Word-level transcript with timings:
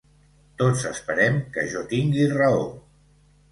Tots 0.61 0.85
esperem 0.91 1.37
que 1.59 1.67
jo 1.75 1.85
tingui 1.93 2.27
raó. 2.35 2.67